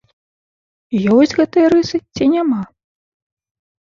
[1.17, 2.61] Ёсць гэтыя рысы ці няма?